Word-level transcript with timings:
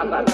Bam, 0.00 0.10
bam, 0.10 0.24
bam. 0.24 0.29